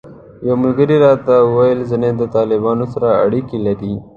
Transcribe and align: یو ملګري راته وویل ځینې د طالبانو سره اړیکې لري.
یو 0.47 0.55
ملګري 0.63 0.97
راته 1.05 1.33
وویل 1.45 1.79
ځینې 1.91 2.09
د 2.15 2.21
طالبانو 2.35 2.85
سره 2.93 3.07
اړیکې 3.25 3.57
لري. 3.65 3.93